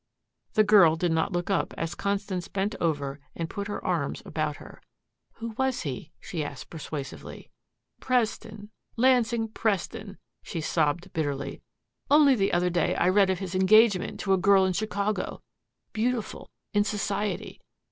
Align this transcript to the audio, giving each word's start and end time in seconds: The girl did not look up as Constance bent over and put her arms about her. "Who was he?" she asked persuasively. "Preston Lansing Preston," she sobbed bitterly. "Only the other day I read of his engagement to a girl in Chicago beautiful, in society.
The 0.55 0.63
girl 0.63 0.95
did 0.95 1.11
not 1.11 1.31
look 1.31 1.51
up 1.51 1.75
as 1.77 1.93
Constance 1.93 2.47
bent 2.47 2.73
over 2.81 3.19
and 3.35 3.47
put 3.51 3.67
her 3.67 3.85
arms 3.85 4.23
about 4.25 4.55
her. 4.55 4.81
"Who 5.33 5.49
was 5.59 5.83
he?" 5.83 6.11
she 6.19 6.43
asked 6.43 6.71
persuasively. 6.71 7.51
"Preston 7.99 8.71
Lansing 8.95 9.49
Preston," 9.49 10.17
she 10.41 10.59
sobbed 10.59 11.13
bitterly. 11.13 11.61
"Only 12.09 12.33
the 12.33 12.51
other 12.51 12.71
day 12.71 12.95
I 12.95 13.09
read 13.09 13.29
of 13.29 13.37
his 13.37 13.53
engagement 13.53 14.19
to 14.21 14.33
a 14.33 14.39
girl 14.39 14.65
in 14.65 14.73
Chicago 14.73 15.43
beautiful, 15.93 16.49
in 16.73 16.83
society. 16.83 17.61